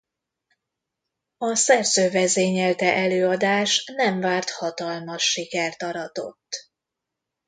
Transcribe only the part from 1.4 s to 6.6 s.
szerző vezényelte előadás nem várt hatalmas sikert aratott.